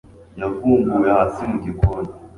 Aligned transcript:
yavumbuwe 0.39 1.07
hasi 1.17 1.41
mu 1.49 1.57
gikoni 1.63 2.11